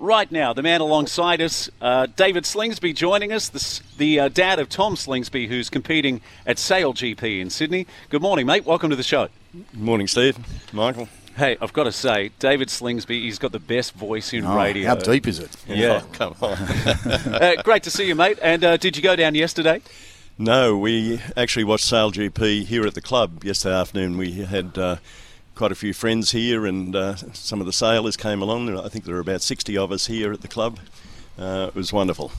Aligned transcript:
Right 0.00 0.32
now, 0.32 0.54
the 0.54 0.62
man 0.62 0.80
alongside 0.80 1.42
us, 1.42 1.68
uh, 1.82 2.06
David 2.16 2.44
Slingsby, 2.44 2.94
joining 2.94 3.32
us, 3.32 3.50
the, 3.50 3.82
the 3.98 4.20
uh, 4.20 4.28
dad 4.28 4.58
of 4.58 4.70
Tom 4.70 4.94
Slingsby, 4.94 5.46
who's 5.46 5.68
competing 5.68 6.22
at 6.46 6.58
Sail 6.58 6.94
GP 6.94 7.38
in 7.38 7.50
Sydney. 7.50 7.86
Good 8.08 8.22
morning, 8.22 8.46
mate. 8.46 8.64
Welcome 8.64 8.88
to 8.88 8.96
the 8.96 9.02
show. 9.02 9.28
Good 9.52 9.78
morning, 9.78 10.06
Steve. 10.06 10.38
Michael. 10.72 11.10
Hey, 11.36 11.58
I've 11.60 11.74
got 11.74 11.84
to 11.84 11.92
say, 11.92 12.30
David 12.38 12.68
Slingsby, 12.68 13.10
he's 13.24 13.38
got 13.38 13.52
the 13.52 13.58
best 13.58 13.92
voice 13.92 14.32
in 14.32 14.46
Oh, 14.46 14.56
radio. 14.56 14.86
How 14.88 14.94
deep 14.94 15.28
is 15.28 15.38
it? 15.38 15.54
Yeah. 15.66 16.00
Oh, 16.02 16.06
come 16.12 16.34
on. 16.40 16.52
uh, 16.56 17.56
great 17.62 17.82
to 17.82 17.90
see 17.90 18.08
you, 18.08 18.14
mate. 18.14 18.38
And 18.40 18.64
uh, 18.64 18.76
did 18.78 18.96
you 18.96 19.02
go 19.02 19.16
down 19.16 19.34
yesterday? 19.34 19.82
no, 20.38 20.78
we 20.78 21.20
actually 21.36 21.64
watched 21.64 21.84
Sail 21.84 22.10
GP 22.10 22.64
here 22.64 22.86
at 22.86 22.94
the 22.94 23.02
club 23.02 23.44
yesterday 23.44 23.74
afternoon. 23.74 24.16
We 24.16 24.32
had 24.32 24.78
uh, 24.78 24.96
quite 25.60 25.72
a 25.72 25.74
few 25.74 25.92
friends 25.92 26.30
here, 26.30 26.64
and 26.64 26.96
uh, 26.96 27.14
some 27.34 27.60
of 27.60 27.66
the 27.66 27.72
sailors 27.74 28.16
came 28.16 28.40
along. 28.40 28.74
I 28.78 28.88
think 28.88 29.04
there 29.04 29.14
were 29.14 29.20
about 29.20 29.42
60 29.42 29.76
of 29.76 29.92
us 29.92 30.06
here 30.06 30.32
at 30.32 30.40
the 30.40 30.48
club. 30.48 30.78
Uh, 31.38 31.66
it 31.68 31.74
was 31.74 31.92
wonderful. 31.92 32.32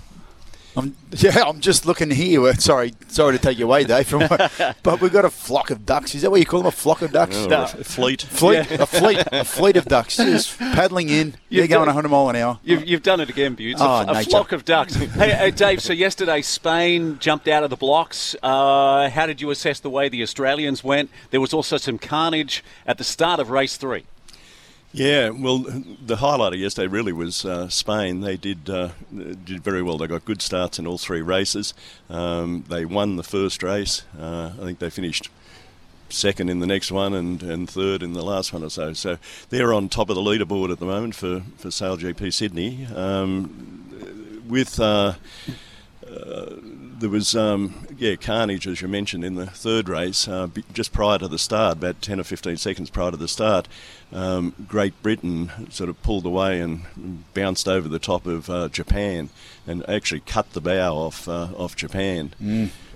I'm, 0.76 0.96
yeah, 1.12 1.44
I'm 1.46 1.60
just 1.60 1.86
looking 1.86 2.10
here. 2.12 2.54
Sorry, 2.56 2.94
sorry 3.08 3.38
to 3.38 3.42
take 3.42 3.58
you 3.60 3.66
away, 3.66 3.84
Dave. 3.84 4.08
From, 4.08 4.22
but 4.84 5.02
we've 5.02 5.12
got 5.12 5.26
a 5.26 5.30
flock 5.30 5.70
of 5.70 5.86
ducks. 5.86 6.16
Is 6.16 6.22
that 6.22 6.32
what 6.32 6.40
you 6.40 6.46
call 6.46 6.62
them? 6.62 6.68
A 6.68 6.72
flock 6.72 7.02
of 7.02 7.12
ducks? 7.12 7.36
Oh, 7.36 7.48
No. 7.48 7.64
a 7.64 7.68
fleet. 7.68 8.22
Fleet, 8.22 8.72
a 8.72 8.86
fleet, 8.86 9.24
a 9.32 9.44
fleet 9.44 9.76
of 9.78 9.86
ducks 9.86 10.18
just 10.18 10.58
paddling 10.58 11.10
in. 11.10 11.36
They're 11.52 11.68
going 11.68 11.88
100 11.88 12.08
mile 12.10 12.30
an 12.30 12.36
hour. 12.38 12.60
You've, 12.64 12.86
you've 12.88 13.04
done 13.04 13.20
it 13.20 13.30
again, 13.30 13.56
Butts. 13.56 13.82
Oh, 13.82 14.06
a, 14.08 14.22
a 14.22 14.24
flock 14.24 14.52
of 14.54 14.64
ducks. 14.66 14.96
hey, 14.96 15.32
hey, 15.32 15.52
Dave, 15.52 15.82
so 15.82 15.92
yesterday 15.94 16.42
Spain 16.42 17.18
jumped 17.20 17.48
out 17.48 17.64
of 17.64 17.70
the 17.70 17.76
blocks. 17.76 18.36
Uh, 18.42 19.10
how 19.10 19.26
did 19.26 19.42
you 19.42 19.50
assess 19.52 19.80
the 19.80 19.90
way 19.90 20.08
the 20.10 20.24
Australians 20.24 20.84
went? 20.84 21.10
There 21.32 21.42
was 21.42 21.54
also 21.54 21.78
some 21.78 21.98
carnage 21.98 22.64
at 22.88 22.98
the 22.98 23.04
start 23.04 23.40
of 23.40 23.50
race 23.50 23.76
three. 23.78 24.06
Yeah, 24.94 25.30
well, 25.30 25.60
the 26.06 26.18
highlight 26.18 26.54
of 26.54 26.60
yesterday 26.60 26.88
really 26.88 27.14
was 27.14 27.46
uh, 27.46 27.70
Spain. 27.70 28.20
They 28.20 28.36
did 28.36 28.70
uh, 28.70 28.90
did 29.12 29.64
very 29.64 29.82
well. 29.82 29.98
They 29.98 30.08
got 30.08 30.26
good 30.26 30.42
starts 30.42 30.80
in 30.80 30.86
all 30.86 30.98
three 30.98 31.22
races. 31.22 31.74
Um, 32.10 32.66
they 32.68 32.84
won 32.84 33.16
the 33.16 33.24
first 33.24 33.64
race. 33.64 34.04
Uh, 34.20 34.52
I 34.60 34.66
think 34.66 34.80
they 34.80 34.90
finished 34.90 35.30
second 36.10 36.50
in 36.50 36.60
the 36.60 36.68
next 36.68 36.92
one 36.92 37.14
and, 37.14 37.42
and 37.42 37.70
third 37.70 38.04
in 38.04 38.12
the 38.12 38.24
last 38.24 38.52
one 38.52 38.64
or 38.64 38.70
so. 38.70 38.92
So 38.92 39.18
they're 39.50 39.74
on 39.74 39.88
top 39.88 40.10
of 40.10 40.16
the 40.16 40.22
leaderboard 40.22 40.72
at 40.72 40.80
the 40.80 40.86
moment 40.86 41.16
for, 41.16 41.44
for 41.58 41.72
Sail 41.72 41.98
GP 41.98 42.34
Sydney. 42.34 42.86
Um, 42.94 44.44
with 44.48 44.78
uh, 44.78 45.14
there 47.02 47.10
was 47.10 47.36
um, 47.36 47.88
yeah 47.98 48.16
carnage 48.16 48.68
as 48.68 48.82
you 48.82 48.88
mentioned 48.88 49.26
in 49.26 49.36
the 49.36 49.48
third 49.48 49.90
race 49.90 50.28
uh, 50.28 50.48
just 50.72 50.94
prior 50.94 51.18
to 51.18 51.28
the 51.28 51.40
start 51.40 51.78
about 51.78 52.02
10 52.02 52.20
or 52.20 52.24
15 52.24 52.56
seconds 52.58 52.90
prior 52.90 53.12
to 53.12 53.18
the 53.18 53.28
start 53.28 53.68
um, 54.14 54.54
Great 54.68 55.02
Britain 55.02 55.52
sort 55.70 55.90
of 55.90 56.02
pulled 56.04 56.26
away 56.26 56.60
and 56.60 56.84
bounced 57.34 57.68
over 57.68 57.88
the 57.88 58.00
top 58.00 58.26
of 58.26 58.50
uh, 58.50 58.70
Japan 58.70 59.30
and 59.66 59.88
actually 59.90 60.20
cut 60.22 60.52
the 60.54 60.62
bow 60.62 60.96
off 60.96 61.28
uh, 61.28 61.48
off 61.58 61.76
Japan. 61.76 62.34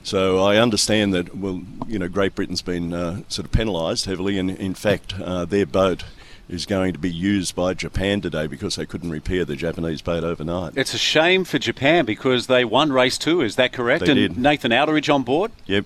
So 0.04 0.44
I 0.44 0.58
understand 0.58 1.14
that 1.14 1.36
well 1.36 1.62
you 1.88 1.98
know 2.00 2.08
Great 2.08 2.36
Britain's 2.36 2.62
been 2.62 2.94
uh, 2.94 3.22
sort 3.28 3.46
of 3.46 3.52
penalised 3.52 4.06
heavily 4.06 4.38
and 4.38 4.52
in 4.52 4.74
fact 4.76 5.14
uh, 5.20 5.46
their 5.46 5.66
boat 5.66 6.04
is 6.48 6.66
going 6.66 6.94
to 6.94 7.00
be 7.00 7.12
used 7.12 7.56
by 7.56 7.74
Japan 7.74 8.22
today 8.22 8.48
because 8.48 8.76
they 8.76 8.86
couldn't 8.86 9.10
repair 9.10 9.46
the 9.46 9.56
Japanese 9.56 10.02
boat 10.02 10.24
overnight. 10.24 10.74
It's 10.76 10.94
a 10.94 10.98
shame 10.98 11.44
for 11.44 11.58
Japan 11.58 12.06
because 12.06 12.48
they 12.48 12.64
won 12.66 12.92
race 12.92 13.18
two. 13.18 13.42
Is 13.42 13.56
that 13.56 13.74
correct? 13.74 14.06
They 14.06 14.12
and 14.12 14.20
did. 14.20 14.38
Nathan 14.38 14.72
Outteridge 14.72 15.14
on 15.14 15.24
board. 15.24 15.52
Yep. 15.66 15.86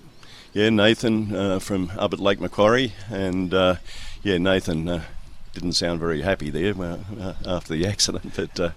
Yeah, 0.52 0.68
Nathan 0.70 1.34
uh, 1.34 1.58
from 1.60 1.92
up 1.96 2.12
at 2.12 2.18
Lake 2.18 2.40
Macquarie, 2.40 2.92
and 3.08 3.54
uh, 3.54 3.76
yeah, 4.22 4.36
Nathan 4.38 4.88
uh, 4.88 5.02
didn't 5.52 5.74
sound 5.74 6.00
very 6.00 6.22
happy 6.22 6.50
there 6.50 6.74
uh, 6.80 7.34
after 7.46 7.72
the 7.72 7.86
accident. 7.88 8.32
But 8.34 8.58
uh, 8.58 8.70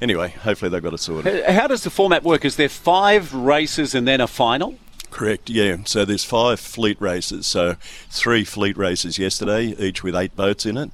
anyway, 0.00 0.30
hopefully 0.30 0.70
they've 0.70 0.82
got 0.82 0.92
it 0.92 0.98
sorted. 0.98 1.44
How 1.46 1.68
does 1.68 1.84
the 1.84 1.90
format 1.90 2.24
work? 2.24 2.44
Is 2.44 2.56
there 2.56 2.68
five 2.68 3.32
races 3.32 3.94
and 3.94 4.08
then 4.08 4.20
a 4.20 4.26
final? 4.26 4.76
Correct. 5.10 5.50
Yeah. 5.50 5.78
So 5.84 6.04
there's 6.04 6.24
five 6.24 6.60
fleet 6.60 7.00
races. 7.00 7.46
So 7.46 7.74
three 8.08 8.44
fleet 8.44 8.76
races 8.76 9.18
yesterday, 9.18 9.74
each 9.78 10.02
with 10.02 10.14
eight 10.14 10.34
boats 10.36 10.64
in 10.64 10.76
it, 10.76 10.90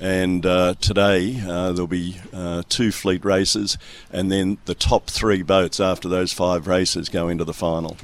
and 0.00 0.44
uh, 0.44 0.74
today 0.80 1.40
uh, 1.46 1.72
there'll 1.72 1.86
be 1.86 2.20
uh, 2.32 2.62
two 2.68 2.90
fleet 2.92 3.24
races, 3.24 3.78
and 4.12 4.30
then 4.30 4.58
the 4.64 4.74
top 4.74 5.06
three 5.06 5.42
boats 5.42 5.80
after 5.80 6.08
those 6.08 6.32
five 6.32 6.66
races 6.66 7.08
go 7.08 7.28
into 7.28 7.44
the 7.44 7.54
final. 7.54 7.96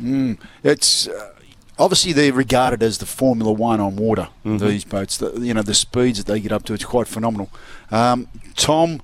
It's 0.62 1.08
uh, 1.08 1.32
obviously 1.78 2.12
they're 2.12 2.32
regarded 2.32 2.82
as 2.82 2.98
the 2.98 3.06
Formula 3.06 3.52
One 3.52 3.80
on 3.80 3.96
water. 3.96 4.28
These 4.44 4.84
boats, 4.84 5.16
the, 5.18 5.32
you 5.40 5.52
know, 5.52 5.62
the 5.62 5.74
speeds 5.74 6.22
that 6.22 6.32
they 6.32 6.40
get 6.40 6.52
up 6.52 6.64
to, 6.64 6.74
it's 6.74 6.84
quite 6.84 7.08
phenomenal. 7.08 7.50
Um, 7.90 8.28
Tom, 8.54 9.02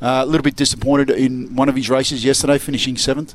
uh, 0.00 0.20
a 0.22 0.26
little 0.26 0.42
bit 0.42 0.56
disappointed 0.56 1.10
in 1.10 1.56
one 1.56 1.68
of 1.68 1.76
his 1.76 1.88
races 1.88 2.24
yesterday, 2.24 2.58
finishing 2.58 2.96
seventh. 2.96 3.34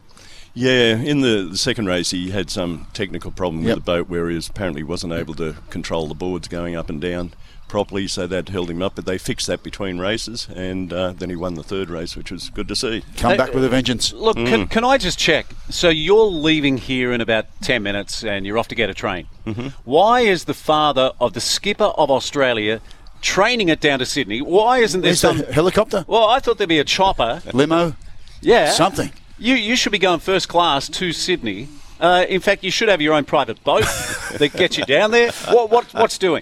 Yeah, 0.57 0.95
in 0.97 1.21
the, 1.21 1.47
the 1.51 1.57
second 1.57 1.85
race, 1.85 2.09
he 2.09 2.31
had 2.31 2.49
some 2.49 2.87
technical 2.93 3.29
problem 3.29 3.63
Yep. 3.63 3.75
with 3.75 3.85
the 3.85 3.91
boat 3.91 4.09
where 4.09 4.27
he 4.27 4.35
was, 4.35 4.47
apparently 4.49 4.81
wasn't 4.81 5.13
able 5.13 5.35
to 5.35 5.55
control 5.69 6.07
the 6.07 6.15
boards 6.15 6.47
going 6.47 6.75
up 6.75 6.89
and 6.89 6.99
down 6.99 7.33
properly, 7.67 8.07
so 8.07 8.25
that 8.25 8.49
held 8.49 8.71
him 8.71 8.81
up. 8.81 8.95
But 8.95 9.05
they 9.05 9.19
fixed 9.19 9.45
that 9.47 9.61
between 9.61 9.99
races, 9.99 10.47
and 10.55 10.91
uh, 10.91 11.11
then 11.11 11.29
he 11.29 11.35
won 11.35 11.53
the 11.53 11.61
third 11.63 11.91
race, 11.91 12.15
which 12.15 12.31
was 12.31 12.49
good 12.49 12.67
to 12.69 12.75
see. 12.75 13.03
Come 13.17 13.31
Hey, 13.33 13.37
back 13.37 13.53
with 13.53 13.63
a 13.65 13.69
vengeance. 13.69 14.11
Look, 14.13 14.35
can, 14.35 14.67
can 14.67 14.83
I 14.83 14.97
just 14.97 15.19
check? 15.19 15.45
So 15.69 15.89
you're 15.89 16.25
leaving 16.25 16.77
here 16.77 17.11
in 17.13 17.21
about 17.21 17.45
10 17.61 17.83
minutes 17.83 18.23
and 18.23 18.43
you're 18.45 18.57
off 18.57 18.69
to 18.69 18.75
get 18.75 18.89
a 18.89 18.95
train. 18.95 19.27
Mm-hmm. 19.45 19.67
Why 19.85 20.21
is 20.21 20.45
the 20.45 20.53
father 20.55 21.11
of 21.21 21.33
the 21.33 21.41
skipper 21.41 21.83
of 21.97 22.09
Australia 22.09 22.81
training 23.21 23.69
it 23.69 23.79
down 23.79 23.99
to 23.99 24.07
Sydney? 24.07 24.41
Why 24.41 24.79
isn't 24.79 25.01
there 25.01 25.09
There's 25.09 25.19
some. 25.19 25.37
helicopter, 25.53 26.03
Well, 26.07 26.27
I 26.27 26.39
thought 26.39 26.57
there'd 26.57 26.67
be 26.69 26.79
a 26.79 26.83
chopper. 26.83 27.43
limo, 27.53 27.95
Yeah. 28.41 28.71
something. 28.71 29.11
You, 29.39 29.53
you 29.53 29.75
should 29.75 29.91
be 29.91 29.99
going 29.99 30.19
first 30.19 30.49
class 30.49 30.89
to 30.89 31.13
Sydney. 31.13 31.67
Uh, 31.99 32.25
in 32.27 32.41
fact, 32.41 32.63
you 32.63 32.71
should 32.71 32.89
have 32.89 33.01
your 33.01 33.13
own 33.13 33.23
private 33.23 33.63
boat 33.63 33.81
that 34.37 34.51
gets 34.53 34.79
you 34.79 34.85
down 34.85 35.11
there. 35.11 35.31
What, 35.49 35.69
what, 35.69 35.93
what's 35.93 36.17
doing? 36.17 36.41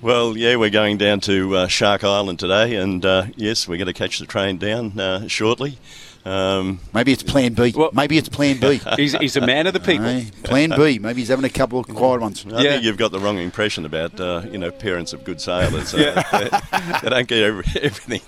Well, 0.00 0.36
yeah, 0.36 0.54
we're 0.54 0.70
going 0.70 0.98
down 0.98 1.18
to 1.22 1.56
uh, 1.56 1.66
Shark 1.66 2.04
Island 2.04 2.38
today, 2.38 2.76
and 2.76 3.04
uh, 3.04 3.26
yes, 3.34 3.66
we're 3.66 3.76
going 3.76 3.86
to 3.86 3.92
catch 3.92 4.20
the 4.20 4.26
train 4.26 4.56
down 4.58 5.00
uh, 5.00 5.26
shortly. 5.26 5.78
Um, 6.26 6.80
Maybe 6.92 7.12
it's 7.12 7.22
Plan 7.22 7.52
B. 7.54 7.72
Well- 7.76 7.90
Maybe 7.92 8.18
it's 8.18 8.28
Plan 8.28 8.58
B. 8.58 8.80
He's, 8.96 9.12
he's 9.12 9.36
a 9.36 9.40
man 9.46 9.66
of 9.68 9.72
the 9.74 9.80
people. 9.80 10.06
Aye, 10.06 10.26
plan 10.42 10.70
B. 10.76 10.98
Maybe 10.98 11.20
he's 11.20 11.28
having 11.28 11.44
a 11.44 11.48
couple 11.50 11.78
of 11.78 11.86
quiet 11.86 12.20
ones. 12.20 12.44
I 12.52 12.62
Yeah. 12.62 12.70
think 12.72 12.84
you've 12.84 12.96
got 12.96 13.12
the 13.12 13.20
wrong 13.20 13.38
impression 13.38 13.84
about 13.84 14.18
uh, 14.20 14.42
you 14.50 14.58
know 14.58 14.70
parents 14.72 15.12
of 15.12 15.22
good 15.24 15.40
sailors. 15.40 15.94
Uh, 15.94 16.22
they, 16.32 17.00
they 17.02 17.08
don't 17.10 17.28
get 17.28 17.42
every, 17.44 17.64
everything. 17.80 18.20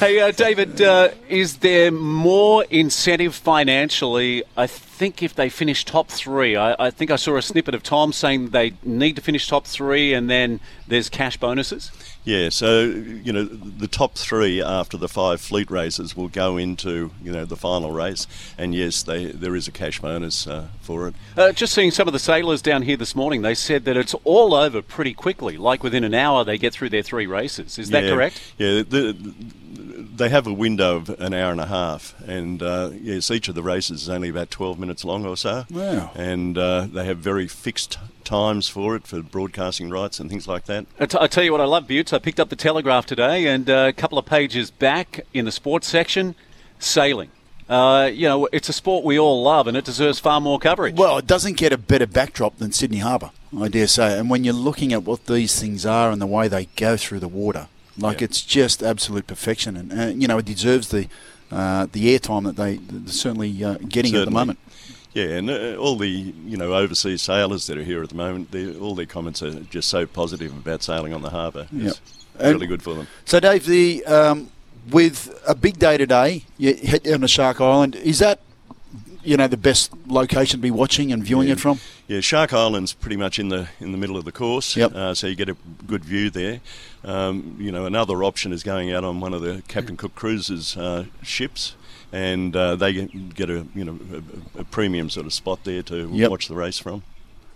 Hey, 0.00 0.20
uh, 0.20 0.32
David, 0.32 0.80
uh, 0.82 1.10
is 1.28 1.58
there 1.58 1.92
more 1.92 2.64
incentive 2.70 3.34
financially? 3.34 4.42
I 4.56 4.66
think 4.66 5.22
if 5.22 5.34
they 5.34 5.48
finish 5.48 5.84
top 5.84 6.08
three, 6.08 6.56
I, 6.56 6.74
I 6.86 6.90
think 6.90 7.10
I 7.12 7.16
saw 7.16 7.36
a 7.36 7.42
snippet 7.42 7.74
of 7.74 7.82
Tom 7.84 8.12
saying 8.12 8.48
they 8.50 8.72
need 8.82 9.14
to 9.16 9.22
finish 9.22 9.46
top 9.46 9.66
three 9.66 10.12
and 10.14 10.28
then 10.28 10.58
there's 10.88 11.08
cash 11.08 11.36
bonuses. 11.36 11.92
Yeah, 12.26 12.48
so 12.48 12.80
you 12.80 13.32
know 13.32 13.44
the 13.44 13.86
top 13.86 14.16
three 14.16 14.60
after 14.60 14.96
the 14.96 15.08
five 15.08 15.40
fleet 15.40 15.70
races 15.70 16.16
will 16.16 16.26
go 16.26 16.56
into 16.56 17.12
you 17.22 17.30
know 17.30 17.44
the 17.44 17.54
final 17.54 17.92
race, 17.92 18.26
and 18.58 18.74
yes, 18.74 19.04
they, 19.04 19.26
there 19.26 19.54
is 19.54 19.68
a 19.68 19.70
cash 19.70 20.00
bonus 20.00 20.44
uh, 20.44 20.66
for 20.80 21.06
it. 21.06 21.14
Uh, 21.36 21.52
just 21.52 21.72
seeing 21.72 21.92
some 21.92 22.08
of 22.08 22.12
the 22.12 22.18
sailors 22.18 22.60
down 22.60 22.82
here 22.82 22.96
this 22.96 23.14
morning, 23.14 23.42
they 23.42 23.54
said 23.54 23.84
that 23.84 23.96
it's 23.96 24.12
all 24.24 24.54
over 24.54 24.82
pretty 24.82 25.14
quickly. 25.14 25.56
Like 25.56 25.84
within 25.84 26.02
an 26.02 26.14
hour, 26.14 26.42
they 26.42 26.58
get 26.58 26.72
through 26.72 26.88
their 26.88 27.04
three 27.04 27.28
races. 27.28 27.78
Is 27.78 27.90
that 27.90 28.02
yeah, 28.02 28.10
correct? 28.10 28.42
Yeah, 28.58 28.82
the, 28.82 29.34
they 30.16 30.28
have 30.28 30.46
a 30.46 30.52
window 30.52 30.96
of 30.96 31.10
an 31.20 31.34
hour 31.34 31.52
and 31.52 31.60
a 31.60 31.66
half, 31.66 32.14
and 32.26 32.62
uh, 32.62 32.90
yes, 32.92 33.30
each 33.30 33.48
of 33.48 33.54
the 33.54 33.62
races 33.62 34.02
is 34.02 34.08
only 34.08 34.28
about 34.28 34.50
12 34.50 34.78
minutes 34.78 35.04
long 35.04 35.24
or 35.26 35.36
so. 35.36 35.64
Wow. 35.70 36.10
And 36.14 36.56
uh, 36.56 36.86
they 36.90 37.04
have 37.04 37.18
very 37.18 37.46
fixed 37.46 37.98
times 38.24 38.68
for 38.68 38.96
it 38.96 39.06
for 39.06 39.22
broadcasting 39.22 39.90
rights 39.90 40.18
and 40.18 40.28
things 40.28 40.48
like 40.48 40.64
that. 40.66 40.86
I, 40.98 41.06
t- 41.06 41.18
I 41.20 41.26
tell 41.26 41.44
you 41.44 41.52
what, 41.52 41.60
I 41.60 41.64
love 41.64 41.86
Buttes. 41.86 42.12
I 42.12 42.18
picked 42.18 42.40
up 42.40 42.48
the 42.48 42.56
Telegraph 42.56 43.06
today, 43.06 43.46
and 43.46 43.68
uh, 43.68 43.86
a 43.88 43.92
couple 43.92 44.18
of 44.18 44.26
pages 44.26 44.70
back 44.70 45.20
in 45.32 45.44
the 45.44 45.52
sports 45.52 45.86
section, 45.86 46.34
sailing. 46.78 47.30
Uh, 47.68 48.08
you 48.12 48.28
know, 48.28 48.46
it's 48.52 48.68
a 48.68 48.72
sport 48.72 49.04
we 49.04 49.18
all 49.18 49.42
love, 49.42 49.66
and 49.66 49.76
it 49.76 49.84
deserves 49.84 50.18
far 50.18 50.40
more 50.40 50.58
coverage. 50.58 50.96
Well, 50.96 51.18
it 51.18 51.26
doesn't 51.26 51.56
get 51.56 51.72
a 51.72 51.78
better 51.78 52.06
backdrop 52.06 52.58
than 52.58 52.72
Sydney 52.72 52.98
Harbour, 52.98 53.32
I 53.58 53.68
dare 53.68 53.88
say. 53.88 54.18
And 54.18 54.30
when 54.30 54.44
you're 54.44 54.54
looking 54.54 54.92
at 54.92 55.02
what 55.02 55.26
these 55.26 55.60
things 55.60 55.84
are 55.84 56.10
and 56.10 56.22
the 56.22 56.26
way 56.26 56.46
they 56.46 56.66
go 56.76 56.96
through 56.96 57.20
the 57.20 57.28
water, 57.28 57.66
like 57.98 58.20
Yeah. 58.20 58.24
it's 58.26 58.42
just 58.42 58.82
absolute 58.82 59.26
perfection. 59.26 59.76
And 59.76 59.92
uh, 59.92 60.06
you 60.20 60.26
know, 60.28 60.38
it 60.38 60.44
deserves 60.44 60.88
the 60.88 61.08
uh, 61.50 61.86
the 61.92 62.18
airtime 62.18 62.44
that 62.44 62.56
they 62.56 62.76
they're 62.76 63.12
certainly 63.12 63.62
uh, 63.64 63.78
getting 63.88 64.14
at 64.16 64.24
the 64.24 64.30
moment. 64.30 64.58
Yeah, 65.14 65.38
and 65.38 65.48
uh, 65.48 65.76
all 65.76 65.96
the 65.96 66.08
you 66.08 66.56
know 66.56 66.74
overseas 66.74 67.22
sailors 67.22 67.66
that 67.68 67.78
are 67.78 67.84
here 67.84 68.02
at 68.02 68.08
the 68.10 68.14
moment, 68.16 68.54
all 68.80 68.94
their 68.94 69.06
comments 69.06 69.42
are 69.42 69.60
just 69.70 69.88
so 69.88 70.06
positive 70.06 70.52
about 70.52 70.82
sailing 70.82 71.14
on 71.14 71.22
the 71.22 71.30
harbour. 71.30 71.68
It's 71.72 72.00
And- 72.38 72.52
really 72.54 72.66
good 72.66 72.82
for 72.82 72.94
them. 72.94 73.06
So, 73.24 73.40
Dave, 73.40 73.64
the 73.64 74.04
um, 74.04 74.50
with 74.90 75.42
a 75.48 75.54
big 75.54 75.78
day 75.78 75.96
today, 75.96 76.44
you 76.58 76.74
head 76.74 77.04
down 77.04 77.20
to 77.22 77.28
Shark 77.28 77.60
Island. 77.62 77.96
Is 77.96 78.18
that 78.18 78.40
you 79.26 79.36
know 79.36 79.48
the 79.48 79.56
best 79.56 79.92
location 80.06 80.58
to 80.58 80.62
be 80.62 80.70
watching 80.70 81.12
and 81.12 81.22
viewing 81.24 81.48
Yeah. 81.48 81.54
it 81.54 81.60
from? 81.60 81.80
Yeah, 82.08 82.20
Shark 82.20 82.52
Island's 82.52 82.92
pretty 82.92 83.16
much 83.16 83.38
in 83.38 83.48
the 83.48 83.68
in 83.80 83.92
the 83.92 83.98
middle 83.98 84.16
of 84.16 84.24
the 84.24 84.32
course, 84.32 84.76
Yep. 84.76 84.94
uh, 84.94 85.14
so 85.14 85.26
you 85.26 85.34
get 85.34 85.48
a 85.48 85.56
good 85.86 86.04
view 86.04 86.30
there. 86.30 86.60
Um, 87.04 87.56
you 87.58 87.70
know, 87.72 87.86
another 87.86 88.22
option 88.24 88.52
is 88.52 88.62
going 88.62 88.92
out 88.92 89.04
on 89.04 89.20
one 89.20 89.32
of 89.34 89.40
the 89.42 89.62
Captain 89.68 89.96
Cook 89.96 90.14
Cruises 90.14 90.76
uh, 90.76 91.04
ships, 91.22 91.74
and 92.12 92.54
uh, 92.56 92.76
they 92.76 92.92
get- 92.92 93.34
get 93.34 93.50
a 93.50 93.66
you 93.74 93.84
know 93.84 93.98
a, 94.56 94.60
a 94.60 94.64
premium 94.64 95.10
sort 95.10 95.26
of 95.26 95.32
spot 95.32 95.60
there 95.64 95.82
to 95.84 96.08
Yep. 96.12 96.30
watch 96.30 96.48
the 96.48 96.54
race 96.54 96.78
from. 96.78 97.02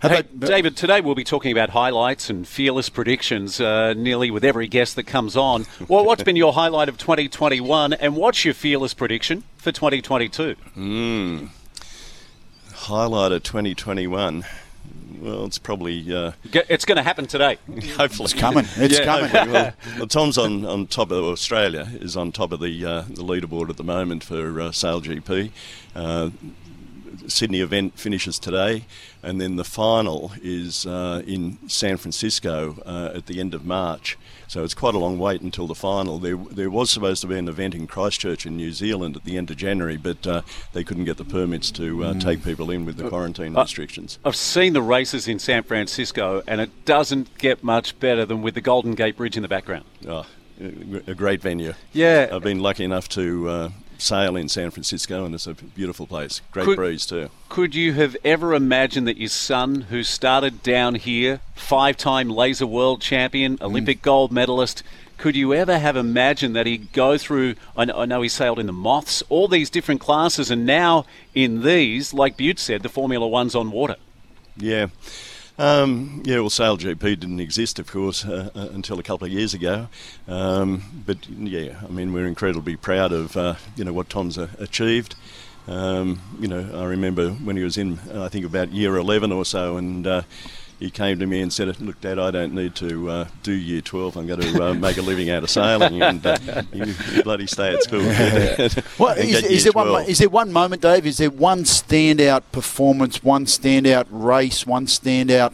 Hey, 0.03 0.23
they- 0.33 0.47
David, 0.47 0.77
today 0.79 1.03
we'll 1.03 1.15
be 1.15 1.25
talking 1.25 1.53
about 1.53 1.71
highlights 1.71 2.31
and 2.31 2.49
fearless 2.49 2.89
predictions 2.89 3.61
uh, 3.61 3.93
nearly 3.93 4.31
with 4.31 4.45
every 4.45 4.67
guest 4.67 4.97
that 4.97 5.03
comes 5.03 5.37
on. 5.37 5.67
Well, 5.89 6.07
what's 6.07 6.23
been 6.23 6.37
your 6.37 6.55
highlight 6.55 6.89
of 6.89 6.97
2021 6.97 7.93
and 7.93 8.17
what's 8.17 8.43
your 8.47 8.55
fearless 8.55 8.95
prediction 8.95 9.43
for 9.59 9.73
2022? 9.73 10.57
Highlight 12.85 13.33
of 13.33 13.43
2021. 13.43 14.43
Well, 15.21 15.45
it's 15.45 15.59
probably 15.59 16.15
uh, 16.15 16.33
It's 16.45 16.87
going 16.87 16.97
to 16.97 17.03
happen 17.03 17.27
today. 17.27 17.59
hopefully 17.97 18.25
It's 18.25 18.33
coming. 18.33 18.65
It's 18.77 18.99
Yeah, 18.99 19.05
coming. 19.05 19.29
Hopefully, 19.29 19.53
well, 19.53 19.73
well, 19.99 20.07
Tom's 20.07 20.39
on, 20.39 20.65
on 20.65 20.87
top 20.87 21.11
of 21.11 21.23
Australia 21.25 21.87
is 22.01 22.17
on 22.17 22.33
top 22.33 22.53
of 22.53 22.61
the 22.61 22.85
uh, 22.87 23.03
the 23.03 23.23
leaderboard 23.23 23.69
at 23.69 23.77
the 23.77 23.85
moment 23.85 24.25
for 24.25 24.59
uh, 24.63 24.73
Sail 24.73 25.03
GP. 25.03 25.51
Uh, 27.25 27.29
Sydney 27.29 27.61
event 27.61 27.99
finishes 27.99 28.39
today, 28.39 28.85
and 29.23 29.41
then 29.41 29.57
the 29.57 29.65
final 29.65 30.33
is 30.43 30.87
uh, 30.87 31.23
in 31.27 31.59
San 31.69 31.97
Francisco 31.97 32.77
uh, 32.87 33.13
at 33.15 33.27
the 33.27 33.41
end 33.41 33.55
of 33.55 33.65
March. 33.65 34.19
So 34.49 34.65
it's 34.65 34.75
quite 34.75 34.95
a 34.95 34.99
long 34.99 35.19
wait 35.19 35.43
until 35.43 35.67
the 35.69 35.75
final. 35.75 36.19
There, 36.19 36.37
there 36.37 36.71
was 36.71 36.91
supposed 36.91 37.21
to 37.23 37.29
be 37.29 37.39
an 37.39 37.49
event 37.49 37.75
in 37.75 37.87
Christchurch 37.87 38.47
in 38.47 38.57
New 38.57 38.73
Zealand 38.73 39.17
at 39.17 39.25
the 39.25 39.37
end 39.37 39.51
of 39.51 39.57
January, 39.57 39.97
but 39.97 40.27
uh, 40.27 40.43
they 40.73 40.83
couldn't 40.83 41.05
get 41.05 41.19
the 41.19 41.25
permits 41.25 41.71
to 41.73 42.05
uh, 42.05 42.15
take 42.15 42.43
people 42.43 42.71
in 42.71 42.85
with 42.85 42.97
the 42.97 43.09
quarantine 43.09 43.55
restrictions. 43.55 44.19
I've 44.25 44.35
seen 44.35 44.73
the 44.73 44.83
races 44.83 45.29
in 45.29 45.39
San 45.39 45.63
Francisco 45.63 46.43
and 46.49 46.61
it 46.61 46.85
doesn't 46.85 47.39
get 47.39 47.63
much 47.63 47.99
better 48.01 48.27
than 48.27 48.43
with 48.43 48.55
the 48.55 48.61
Golden 48.61 48.95
Gate 48.95 49.17
Bridge 49.17 49.37
in 49.37 49.43
the 49.43 49.49
background. 49.49 49.85
Oh, 50.09 50.27
a 51.07 51.15
great 51.15 51.41
venue. 51.41 51.75
Yeah. 51.93 52.29
I've 52.33 52.43
been 52.43 52.61
lucky 52.61 52.85
enough 52.85 53.09
to 53.11 53.49
uh, 53.49 53.69
sail 54.01 54.37
in 54.37 54.49
San 54.49 54.71
Francisco, 54.71 55.25
and 55.25 55.35
it's 55.35 55.47
a 55.47 55.55
beautiful 55.55 56.07
place. 56.07 56.41
Great 56.53 56.65
Could- 56.65 56.77
breeze 56.77 57.07
too. 57.07 57.31
Could 57.49 57.75
you 57.75 57.95
have 57.95 58.17
ever 58.25 58.55
imagined 58.55 59.07
that 59.07 59.17
your 59.17 59.29
son, 59.29 59.83
who 59.83 60.03
started 60.03 60.63
down 60.63 60.95
here, 60.95 61.41
five 61.55 61.97
time 61.97 62.29
laser 62.29 62.67
world 62.67 63.01
champion, 63.01 63.59
mm. 63.59 63.63
Olympic 63.65 64.03
gold 64.03 64.33
medalist, 64.33 64.83
could 65.21 65.37
you 65.37 65.53
ever 65.53 65.79
have 65.79 65.97
imagined 65.97 66.57
that 66.57 66.67
he'd 66.67 66.93
go 66.93 67.19
through? 67.19 67.55
I 67.77 67.85
know, 67.85 67.99
I 67.99 68.05
know 68.07 68.23
he 68.23 68.29
sailed 68.31 68.59
in 68.59 68.67
the 68.67 68.73
Moths, 68.73 69.23
all 69.29 69.49
these 69.49 69.69
different 69.69 70.01
classes, 70.01 70.51
and 70.51 70.65
now 70.65 71.05
in 71.35 71.63
these, 71.63 72.15
like 72.15 72.39
Butte 72.39 72.59
said, 72.59 72.83
the 72.83 72.89
Formula 72.89 73.29
One's 73.29 73.55
on 73.55 73.71
water. 73.71 73.97
Yeah. 74.57 74.87
Um, 75.61 76.23
yeah, 76.25 76.41
well, 76.41 76.49
Sail 76.49 76.79
GP 76.79 77.21
didn't 77.21 77.39
exist, 77.39 77.79
of 77.79 77.87
course, 77.87 78.25
uh, 78.25 78.49
uh, 78.55 78.69
until 78.73 78.99
a 78.99 79.03
couple 79.03 79.27
of 79.27 79.33
years 79.33 79.53
ago. 79.53 79.89
Um, 80.27 81.03
but 81.05 81.29
yeah, 81.29 81.83
I 81.85 81.89
mean, 81.89 82.15
we're 82.15 82.27
incredibly 82.27 82.77
proud 82.77 83.13
of 83.13 83.37
uh, 83.37 83.57
you 83.77 83.85
know 83.85 83.93
what 83.93 84.09
Tom's 84.09 84.39
uh, 84.39 84.49
achieved. 84.59 85.17
Um, 85.69 86.23
you 86.41 86.49
know, 86.49 86.67
I 86.75 86.85
remember 86.85 87.33
when 87.33 87.59
he 87.59 87.63
was 87.63 87.77
in, 87.77 87.99
I 88.15 88.29
think 88.29 88.47
about 88.47 88.73
year 88.73 88.97
11 88.97 89.33
or 89.33 89.45
so, 89.45 89.77
and 89.77 90.07
uh, 90.07 90.23
he 90.81 90.91
came 90.91 91.19
to 91.19 91.27
me 91.27 91.43
and 91.43 91.53
said, 91.53 91.79
"Look, 91.79 92.01
Dad, 92.01 92.19
I 92.19 92.31
don't 92.31 92.55
need 92.55 92.75
to 92.77 93.11
uh, 93.11 93.29
do 93.43 93.53
year 93.53 93.83
12. 93.83 94.17
I'm 94.17 94.27
going 94.27 94.41
to 94.41 94.65
uh, 94.65 94.75
make 94.75 94.97
a 94.97 95.03
living 95.03 95.29
out 95.29 95.43
of 95.43 95.51
sailing, 95.51 96.01
and 96.01 96.27
uh, 96.27 96.39
you, 96.73 96.87
you 97.13 97.23
bloody 97.23 97.47
stay 97.47 97.75
at 97.75 97.83
school." 97.83 98.01
What, 98.97 99.19
and 99.19 99.29
is, 99.29 99.65
there 99.65 99.73
one? 99.73 100.05
Is 100.07 100.19
there 100.19 100.29
one 100.29 100.53
moment, 100.53 100.83
Dave? 100.83 101.07
Is 101.07 101.19
there 101.19 101.31
one 101.31 101.65
standout 101.65 102.43
performance, 102.51 103.23
one 103.23 103.45
standout 103.45 104.07
race, 104.11 104.67
one 104.67 104.87
standout 104.87 105.53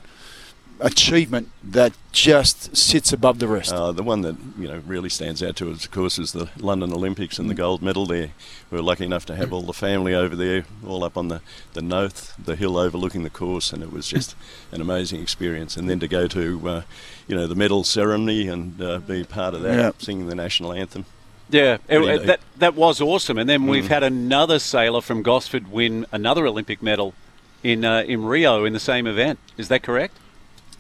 achievement 0.81 1.49
that 1.63 1.93
just 2.13 2.77
sits 2.77 3.13
above 3.13 3.39
the 3.39 3.49
rest? 3.49 3.73
Uh, 3.73 3.93
the 3.93 4.03
one 4.03 4.23
that 4.23 4.37
you 4.59 4.69
know 4.69 4.83
really 4.87 5.09
stands 5.09 5.43
out 5.43 5.57
to 5.57 5.71
us, 5.71 5.85
of 5.85 5.91
course, 5.91 6.19
is 6.19 6.33
the 6.33 6.49
London 6.59 6.93
Olympics 6.93 7.37
Mm. 7.37 7.39
and 7.41 7.51
the 7.51 7.55
gold 7.55 7.83
medal 7.83 8.07
there. 8.07 8.31
We 8.71 8.79
were 8.79 8.83
lucky 8.83 9.05
enough 9.05 9.27
to 9.27 9.37
have 9.37 9.53
all 9.53 9.63
the 9.63 9.73
family 9.73 10.15
over 10.15 10.35
there, 10.37 10.65
all 10.87 11.05
up 11.05 11.17
on 11.17 11.29
the 11.29 11.41
the 11.75 11.83
Noth, 11.83 12.35
the 12.43 12.57
hill 12.57 12.77
overlooking 12.77 13.23
the 13.23 13.31
course, 13.31 13.73
and 13.73 13.83
it 13.83 13.93
was 13.93 14.07
just 14.09 14.35
an 14.73 14.81
amazing 14.81 15.21
experience. 15.21 15.77
And 15.77 15.89
then 15.89 16.01
to 16.01 16.09
go 16.09 16.27
to 16.29 16.69
uh, 16.69 16.83
you 17.29 17.35
know 17.37 17.47
the 17.47 17.55
medal 17.55 17.85
ceremony 17.85 18.49
and 18.49 18.81
uh, 18.81 18.99
be 18.99 19.25
part 19.25 19.55
of 19.55 19.63
that, 19.63 19.77
Yeah. 19.77 19.91
singing 19.99 20.27
the 20.29 20.35
national 20.35 20.73
anthem. 20.73 21.05
Yeah, 21.49 21.75
it- 21.75 21.81
Pretty 21.87 22.07
it- 22.09 22.19
neat. 22.19 22.27
that 22.27 22.41
that 22.59 22.75
was 22.75 23.01
awesome. 23.01 23.39
And 23.39 23.49
then 23.49 23.67
we've 23.67 23.89
had 23.89 24.03
another 24.03 24.59
sailor 24.59 25.01
from 25.01 25.23
Gosford 25.23 25.71
win 25.71 26.05
another 26.11 26.45
Olympic 26.47 26.83
medal 26.83 27.15
in 27.63 27.85
uh, 27.85 28.01
in 28.07 28.25
Rio 28.25 28.65
in 28.65 28.73
the 28.73 28.81
same 28.81 29.07
event. 29.07 29.39
Is 29.57 29.69
that 29.69 29.83
correct? 29.83 30.17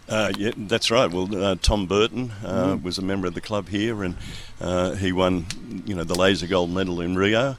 Uh, 0.08 0.32
yeah, 0.38 0.52
that's 0.56 0.90
right. 0.90 1.10
Well, 1.10 1.28
uh, 1.44 1.56
Tom 1.60 1.86
Burton 1.86 2.32
uh, 2.44 2.74
Mm. 2.76 2.82
was 2.82 2.98
a 2.98 3.02
member 3.02 3.26
of 3.26 3.34
the 3.34 3.40
club 3.40 3.68
here, 3.68 4.04
and 4.04 4.14
uh, 4.60 4.92
he 4.94 5.10
won, 5.12 5.46
you 5.84 5.94
know, 5.96 6.04
the 6.04 6.14
laser 6.14 6.46
gold 6.46 6.70
medal 6.70 7.00
in 7.00 7.16
Rio, 7.16 7.56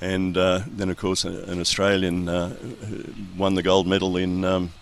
and 0.00 0.36
uh, 0.36 0.60
then 0.66 0.88
of 0.88 0.96
course 0.96 1.24
an 1.24 1.60
Australian 1.60 2.26
uh, 2.28 2.56
won 3.36 3.54
the 3.54 3.62
gold 3.62 3.86
medal 3.86 4.16
in 4.16 4.44
um, 4.46 4.72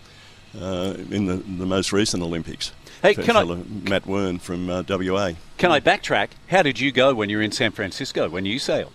uh, 0.59 0.93
in 1.11 1.25
the, 1.25 1.35
the 1.35 1.65
most 1.65 1.91
recent 1.91 2.23
Olympics. 2.23 2.71
Hey, 3.01 3.13
can 3.15 3.35
I- 3.35 3.43
Matt 3.43 4.05
Wearn 4.07 4.39
from 4.39 4.69
uh, 4.69 4.83
WA. 4.87 5.33
Can 5.57 5.71
I 5.71 5.79
backtrack? 5.81 6.29
How 6.47 6.61
did 6.63 6.79
you 6.79 6.91
go 6.91 7.13
when 7.13 7.29
you 7.29 7.37
were 7.37 7.43
in 7.43 7.51
San 7.51 7.71
Francisco 7.71 8.29
when 8.29 8.45
you 8.45 8.59
sailed? 8.59 8.91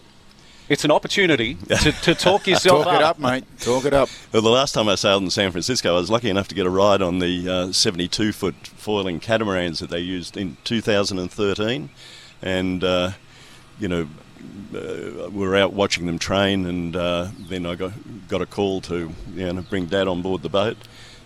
It's 0.67 0.85
an 0.85 0.91
opportunity 0.91 1.57
to, 1.57 1.93
to 1.93 2.15
talk 2.15 2.47
yourself 2.47 2.85
Talk 2.85 2.95
it 2.95 3.03
up, 3.03 3.19
mate. 3.19 3.45
Talk 3.61 3.85
it 3.85 3.93
up. 3.93 4.09
Well, 4.33 4.41
the 4.41 4.51
last 4.51 4.73
time 4.73 4.89
I 4.89 4.95
sailed 4.95 5.23
in 5.23 5.31
San 5.31 5.51
Francisco, 5.51 5.95
I 5.95 5.99
was 6.01 6.11
lucky 6.11 6.31
enough 6.31 6.49
to 6.49 6.55
get 6.55 6.65
a 6.65 6.71
ride 6.71 7.03
on 7.03 7.19
the 7.19 7.49
uh, 7.49 7.73
72 7.73 8.33
foot 8.33 8.55
foiling 8.67 9.21
catamarans 9.21 9.81
that 9.81 9.91
they 9.91 9.99
used 9.99 10.39
in 10.39 10.57
2013. 10.65 11.91
And, 12.41 12.83
uh, 12.85 13.11
you 13.79 13.89
know, 13.89 14.09
uh, 14.75 15.29
we 15.31 15.47
were 15.47 15.55
out 15.55 15.75
watching 15.75 16.07
them 16.07 16.19
train, 16.19 16.65
and 16.65 16.97
uh, 16.97 17.29
then 17.49 17.67
I 17.67 17.75
got, 17.75 17.93
got 18.29 18.41
a 18.41 18.47
call 18.47 18.81
to 18.83 19.13
you 19.35 19.53
know, 19.53 19.63
bring 19.63 19.87
Dad 19.87 20.09
on 20.09 20.23
board 20.23 20.43
the 20.43 20.49
boat. 20.49 20.79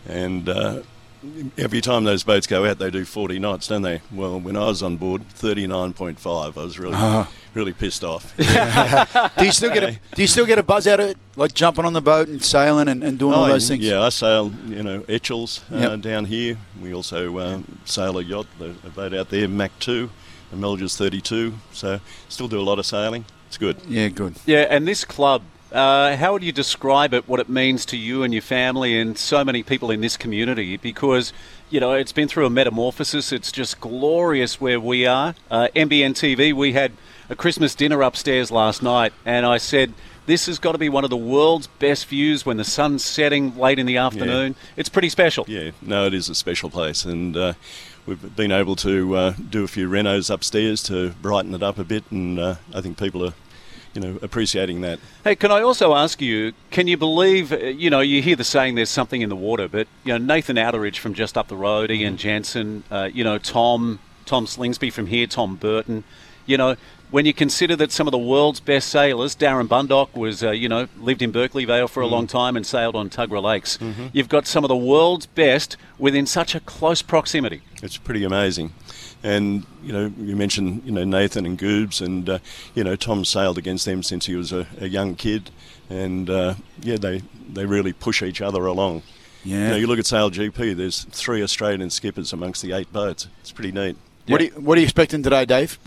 And 0.09 0.49
uh, 0.49 0.83
every 1.57 1.81
time 1.81 2.05
those 2.05 2.23
boats 2.23 2.47
go 2.47 2.65
out, 2.65 2.79
they 2.79 2.91
do 2.91 3.05
40 3.05 3.39
knots, 3.39 3.69
don't 3.69 3.83
they? 3.83 4.01
Well, 4.13 4.39
when 4.41 4.57
I 4.57 4.67
was 4.67 4.83
on 4.83 4.97
board, 4.97 5.23
39.5. 5.31 6.57
I 6.57 6.63
was 6.63 6.79
really, 6.79 7.27
really 7.55 7.73
pissed 7.73 8.05
off. 8.05 8.37
Do 9.39 9.45
you 9.45 9.53
still 9.53 9.73
get 9.73 9.83
a 9.83 9.99
Do 10.15 10.23
you 10.23 10.29
still 10.29 10.47
get 10.47 10.59
a 10.59 10.63
buzz 10.63 10.87
out 10.87 11.01
of 11.01 11.11
it, 11.11 11.19
like 11.37 11.55
jumping 11.55 11.85
on 11.85 11.93
the 11.93 12.01
boat 12.01 12.29
and 12.29 12.43
sailing 12.43 12.89
and, 12.89 13.03
and 13.03 13.19
doing 13.19 13.35
all 13.35 13.45
Oh, 13.45 13.49
those 13.49 13.69
things? 13.69 13.85
Yeah, 13.85 14.03
I 14.03 14.09
sail, 14.11 14.53
you 14.67 14.83
know, 14.83 15.05
Etchells 15.09 15.63
uh, 15.73 15.77
Yep. 15.79 16.01
down 16.03 16.25
here. 16.27 16.57
We 16.81 16.95
also 16.95 17.39
um, 17.39 17.79
sail 17.85 18.19
a 18.19 18.23
yacht, 18.23 18.47
the, 18.59 18.75
a 18.85 18.91
boat 18.91 19.15
out 19.15 19.31
there, 19.31 19.49
Mac 19.49 19.73
2, 19.81 20.11
a 20.53 20.57
Melges 20.57 20.97
32. 20.97 21.55
So 21.73 22.01
still 22.29 22.49
do 22.49 22.61
a 22.61 22.63
lot 22.63 22.79
of 22.79 22.87
sailing. 22.87 23.25
It's 23.49 23.57
good. 23.59 23.77
Yeah, 23.89 24.09
good. 24.09 24.37
Yeah, 24.47 24.67
and 24.69 24.87
this 24.87 25.05
club, 25.05 25.43
uh, 25.73 26.17
how 26.17 26.33
would 26.33 26.43
you 26.43 26.53
describe 26.53 27.13
it, 27.13 27.29
what 27.29 27.41
it 27.41 27.49
means 27.49 27.85
to 27.87 27.97
you 27.97 28.23
and 28.23 28.33
your 28.33 28.43
family 28.43 28.99
and 28.99 29.19
so 29.19 29.45
many 29.45 29.63
people 29.63 29.91
in 29.91 30.01
this 30.01 30.17
community? 30.17 30.77
Because, 30.77 31.33
you 31.71 31.81
know, 31.81 31.93
it's 31.93 32.13
been 32.13 32.29
through 32.29 32.47
a 32.47 32.51
metamorphosis. 32.51 33.33
It's 33.33 33.53
just 33.53 33.81
glorious 33.81 34.61
where 34.61 34.81
we 34.81 35.07
are. 35.07 35.35
Uh, 35.51 35.69
MBN 35.77 36.13
TV, 36.13 36.53
we 36.53 36.73
had 36.73 36.93
a 37.29 37.37
Christmas 37.37 37.75
dinner 37.75 38.03
upstairs 38.03 38.51
last 38.51 38.83
night, 38.83 39.13
and 39.27 39.45
I 39.45 39.59
said, 39.59 39.93
this 40.29 40.45
has 40.45 40.59
got 40.59 40.73
to 40.73 40.79
be 40.79 40.91
one 40.91 41.05
of 41.05 41.11
the 41.11 41.17
world's 41.17 41.67
best 41.67 42.07
views 42.07 42.45
when 42.45 42.59
the 42.59 42.65
sun's 42.65 43.03
setting 43.03 43.57
late 43.57 43.79
in 43.79 43.87
the 43.87 43.97
afternoon. 43.97 44.57
It's 44.77 44.91
pretty 44.91 45.09
special. 45.09 45.47
Yeah, 45.49 45.71
no, 45.81 46.05
it 46.05 46.13
is 46.13 46.29
a 46.29 46.35
special 46.35 46.69
place. 46.69 47.07
And 47.07 47.35
uh, 47.35 47.55
we've 48.05 48.37
been 48.37 48.53
able 48.53 48.77
to 48.77 49.17
uh, 49.17 49.35
do 49.49 49.65
a 49.65 49.69
few 49.69 49.89
renos 49.89 50.29
upstairs 50.29 50.83
to 50.83 51.11
brighten 51.23 51.55
it 51.55 51.63
up 51.63 51.79
a 51.79 51.85
bit. 51.85 52.05
And 52.11 52.39
uh, 52.39 52.57
I 52.75 52.83
think 52.83 52.99
people 52.99 53.25
are, 53.25 53.33
you 53.99 54.13
know, 54.13 54.19
appreciating 54.23 54.81
that. 54.83 55.01
Hey, 55.25 55.35
can 55.35 55.51
I 55.51 55.61
also 55.61 55.95
ask 55.95 56.23
you, 56.23 56.53
can 56.71 56.87
you 56.87 56.97
believe, 56.97 57.53
uh, 57.53 57.57
you 57.57 57.91
know, 57.91 58.01
you 58.01 58.23
hear 58.23 58.37
the 58.37 58.45
saying 58.45 58.77
there's 58.77 58.91
something 58.91 59.23
in 59.23 59.29
the 59.29 59.37
water, 59.37 59.67
but, 59.67 59.89
you 60.05 60.17
know, 60.17 60.19
Nathan 60.19 60.57
Outteridge 60.57 60.99
from 60.99 61.15
just 61.15 61.37
up 61.37 61.49
the 61.49 61.57
road, 61.57 61.91
Iain 61.91 62.17
Jensen, 62.17 62.85
uh, 62.93 63.11
you 63.13 63.25
know, 63.25 63.39
Tom, 63.39 63.99
Tom 64.25 64.47
Slingsby 64.47 64.93
from 64.93 65.07
here, 65.07 65.27
Tom 65.27 65.57
Burton, 65.57 66.05
you 66.47 66.57
know, 66.57 66.77
when 67.11 67.27
you 67.27 67.33
consider 67.33 67.75
that 67.77 67.91
some 67.91 68.07
of 68.07 68.13
the 68.13 68.19
world's 68.19 68.61
best 68.61 68.89
sailors, 68.89 69.35
Darren 69.35 69.67
Bundock 69.67 70.15
was, 70.15 70.43
uh, 70.43 70.51
you 70.51 70.69
know, 70.69 70.89
lived 70.99 71.23
in 71.23 71.31
Berkeley 71.31 71.65
Vale 71.65 71.89
for 71.89 72.03
a 72.03 72.07
long 72.07 72.27
time 72.27 72.57
and 72.57 72.67
sailed 72.67 72.95
on 72.95 73.09
Tuggerah 73.09 73.43
Lakes. 73.43 73.79
You've 74.13 74.29
got 74.29 74.47
some 74.47 74.65
of 74.65 74.69
the 74.69 74.77
world's 74.77 75.27
best 75.27 75.77
within 75.99 76.27
such 76.27 76.55
a 76.55 76.61
close 76.61 77.03
proximity. 77.03 77.63
It's 77.83 77.97
pretty 77.97 78.25
amazing. 78.25 78.73
And 79.23 79.67
you 79.83 79.93
know, 79.93 80.13
you 80.19 80.37
mentioned 80.37 80.83
you 80.85 80.93
know 80.93 81.03
Nathan 81.05 81.45
and 81.45 81.59
Goobs, 81.59 82.01
and 82.01 82.29
uh, 82.29 82.39
you 82.75 82.85
know 82.85 82.95
Tom 82.95 83.25
sailed 83.25 83.59
against 83.59 83.85
them 83.85 84.05
since 84.05 84.27
he 84.27 84.37
was 84.37 84.53
a, 84.53 84.69
a 84.81 84.87
young 84.87 85.17
kid, 85.17 85.51
and 85.91 86.31
uh, 86.31 86.55
yeah, 86.83 86.99
they 86.99 87.23
they 87.49 87.67
really 87.67 87.93
push 87.93 88.23
each 88.23 88.41
other 88.41 88.65
along. 88.67 89.03
Yeah. 89.45 89.57
You, 89.57 89.69
know, 89.69 89.77
you 89.77 89.87
look 89.87 89.99
at 89.99 90.07
Sail 90.07 90.31
GP. 90.31 90.77
There's 90.77 91.05
three 91.05 91.43
Australian 91.43 91.91
skippers 91.91 92.33
amongst 92.33 92.63
the 92.63 92.73
eight 92.73 92.93
boats. 92.93 93.29
It's 93.41 93.51
pretty 93.51 93.73
neat. 93.73 93.97
What, 94.27 94.41
are 94.41 94.45
you, 94.45 94.51
what 94.51 94.77
are 94.77 94.81
you 94.81 94.85
expecting 94.85 95.23
today, 95.23 95.47
Dave? 95.47 95.79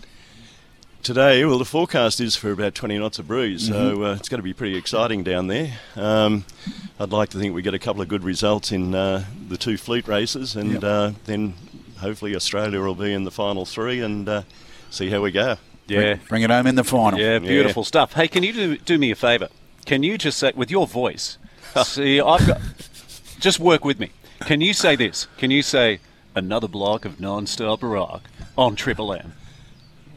Today, 1.04 1.44
well, 1.46 1.58
the 1.58 1.66
forecast 1.66 2.22
is 2.22 2.36
for 2.36 2.52
about 2.52 2.76
20 2.76 3.00
knots 3.00 3.18
of 3.18 3.28
breeze, 3.28 3.68
so 3.68 4.04
uh, 4.04 4.14
it's 4.14 4.30
going 4.30 4.38
to 4.38 4.44
be 4.44 4.54
pretty 4.54 4.76
exciting 4.78 5.24
down 5.24 5.48
there. 5.48 5.74
Um, 5.96 6.46
I'd 7.00 7.10
like 7.10 7.30
to 7.30 7.40
think 7.40 7.56
we 7.56 7.64
get 7.64 7.74
a 7.74 7.80
couple 7.80 8.04
of 8.04 8.08
good 8.08 8.24
results 8.24 8.72
in 8.72 8.94
uh, 8.94 9.26
the 9.50 9.58
two 9.58 9.78
fleet 9.78 10.08
races, 10.08 10.56
and 10.56 10.74
Yep. 10.74 10.84
uh, 10.84 11.12
then 11.26 11.56
hopefully 11.98 12.36
Australia 12.36 12.80
will 12.82 12.94
be 12.94 13.14
in 13.14 13.24
the 13.24 13.32
final 13.32 13.66
three 13.66 14.00
and 14.00 14.30
uh, 14.30 14.44
see 14.92 15.10
how 15.10 15.22
we 15.22 15.32
go. 15.32 15.58
Yeah. 15.88 16.16
Bring 16.30 16.44
it 16.44 16.52
home 16.52 16.68
in 16.68 16.76
the 16.76 16.84
final. 16.84 17.20
Yeah, 17.20 17.40
beautiful 17.40 17.84
stuff. 17.84 18.14
Hey, 18.14 18.28
can 18.28 18.44
you 18.44 18.54
do, 18.54 18.78
do 18.78 19.00
me 19.00 19.10
a 19.10 19.16
favour? 19.16 19.48
Can 19.88 20.04
you 20.04 20.20
just 20.20 20.38
say, 20.38 20.52
with 20.56 20.70
your 20.70 20.86
voice, 20.86 21.40
see, 21.84 22.22
I've 22.22 22.46
got, 22.46 22.62
just 23.40 23.60
work 23.60 23.84
with 23.84 24.00
me. 24.00 24.12
Can 24.42 24.62
you 24.62 24.74
say 24.74 24.96
this? 24.96 25.28
Can 25.38 25.50
you 25.50 25.64
say, 25.64 26.00
another 26.36 26.68
block 26.68 27.06
of 27.06 27.20
non-stop 27.20 27.82
rock 27.82 28.22
on 28.56 28.76
Triple 28.76 29.14
M? 29.14 29.34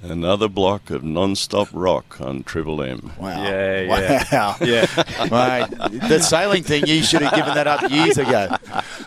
Another 0.05 0.49
block 0.49 0.91
of 0.91 1.03
non-stop 1.03 1.69
rock 1.73 2.21
on 2.21 2.43
Triple 2.43 2.83
M. 2.83 3.13
Wow. 3.19 3.43
Yeah, 3.43 3.81
yeah. 3.81 4.25
Wow. 4.31 4.57
Yeah. 4.61 4.87
Mate, 5.31 6.01
the 6.09 6.21
sailing 6.21 6.63
thing, 6.63 6.87
you 6.87 7.03
should 7.03 7.23
have 7.23 7.35
given 7.35 7.55
that 7.55 7.67
up 7.67 7.91
years 7.91 8.19
ago. 8.19 8.55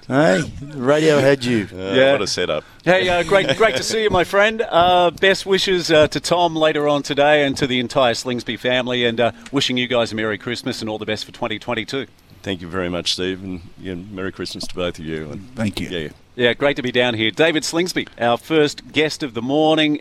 Hey, 0.08 0.42
radio 0.74 1.20
had 1.20 1.46
you. 1.46 1.68
Uh, 1.72 1.76
Yeah. 1.94 2.12
What 2.14 2.24
a 2.24 2.28
setup. 2.28 2.64
Hey, 2.84 3.08
uh, 3.10 3.22
great, 3.24 3.56
great 3.58 3.76
to 3.76 3.84
see 3.84 4.04
you, 4.04 4.10
my 4.10 4.24
friend. 4.24 4.64
Uh, 4.68 5.12
best 5.12 5.46
wishes 5.46 5.92
uh, 5.92 6.08
to 6.08 6.20
Tom 6.20 6.56
later 6.56 6.88
on 6.88 7.04
today, 7.04 7.46
and 7.46 7.56
to 7.58 7.68
the 7.68 7.80
entire 7.80 8.14
Slingsby 8.16 8.58
family, 8.58 9.06
and 9.06 9.20
uh, 9.20 9.32
wishing 9.52 9.78
you 9.78 9.88
guys 9.88 10.12
a 10.12 10.16
Merry 10.16 10.40
Christmas 10.40 10.82
and 10.82 10.90
all 10.90 10.98
the 10.98 11.06
best 11.06 11.26
for 11.26 11.32
2022. 11.32 12.08
Thank 12.42 12.62
you 12.62 12.68
very 12.68 12.90
much, 12.90 13.14
Steve, 13.14 13.44
and 13.44 13.62
yeah, 13.80 13.94
Merry 13.96 14.32
Christmas 14.32 14.66
to 14.68 14.74
both 14.74 14.98
of 14.98 15.06
you. 15.06 15.30
And 15.32 15.56
Thank 15.56 15.80
you. 15.80 15.90
yeah. 15.90 16.10
Yeah, 16.36 16.54
great 16.54 16.76
to 16.76 16.84
be 16.84 16.92
down 16.92 17.16
here. 17.16 17.32
David 17.32 17.64
Slingsby, 17.64 18.08
our 18.22 18.38
first 18.38 18.92
guest 18.92 19.24
of 19.24 19.34
the 19.34 19.42
morning. 19.42 19.96